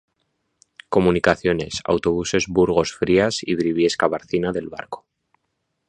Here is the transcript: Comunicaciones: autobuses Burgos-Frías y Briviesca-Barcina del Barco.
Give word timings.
Comunicaciones: 0.89 1.81
autobuses 1.85 2.45
Burgos-Frías 2.47 3.43
y 3.43 3.53
Briviesca-Barcina 3.53 4.51
del 4.51 4.67
Barco. 4.67 5.05